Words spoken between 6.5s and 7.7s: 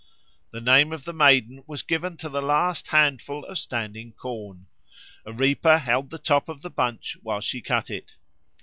the bunch while she